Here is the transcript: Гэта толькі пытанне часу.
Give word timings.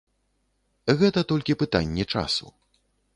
Гэта 1.01 1.23
толькі 1.31 1.59
пытанне 1.65 2.03
часу. 2.15 2.45